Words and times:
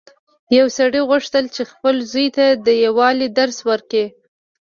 یو 0.57 0.67
سړي 0.77 1.01
غوښتل 1.09 1.45
چې 1.55 1.61
خپل 1.71 1.95
زوی 2.11 2.27
ته 2.37 2.45
د 2.65 2.67
یووالي 2.85 3.27
درس 3.39 3.57
ورکړي. 3.69 4.05